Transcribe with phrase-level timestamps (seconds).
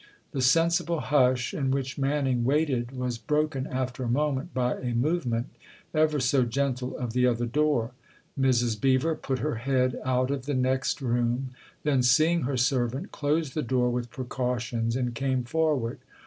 [0.31, 4.95] The sensible hush in which Man ning waited was broken after a moment by a
[4.95, 5.45] movement,
[5.93, 7.91] ever so gentle, of the other door.
[8.35, 8.81] Mrs.
[8.81, 11.51] Beever put her head out of the next room;
[11.83, 15.99] then, seeing her servant, closed the door with precautions and came forward.